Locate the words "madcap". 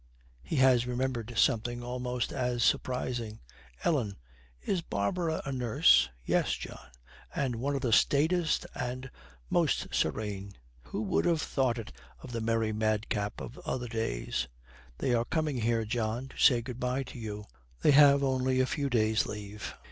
12.73-13.39